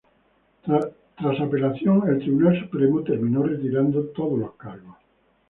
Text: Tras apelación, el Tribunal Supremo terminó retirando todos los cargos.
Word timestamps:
Tras 0.63 1.39
apelación, 1.39 2.09
el 2.09 2.17
Tribunal 2.21 2.59
Supremo 2.59 3.03
terminó 3.03 3.43
retirando 3.43 4.03
todos 4.07 4.39
los 4.39 4.55
cargos. 4.55 4.97